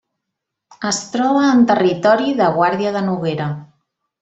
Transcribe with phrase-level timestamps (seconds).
[0.91, 3.53] Es troba en territori de Guàrdia de Noguera.